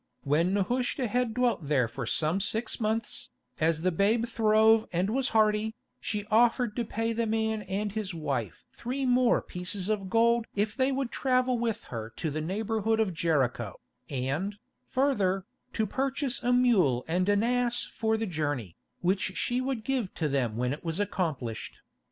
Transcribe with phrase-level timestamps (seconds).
[0.23, 5.29] When Nehushta had dwelt there for some six months, as the babe throve and was
[5.29, 10.47] hearty, she offered to pay the man and his wife three more pieces of gold
[10.55, 13.79] if they would travel with her to the neighbourhood of Jericho,
[14.09, 19.83] and, further, to purchase a mule and an ass for the journey, which she would
[19.83, 21.79] give to them when it was accomplished.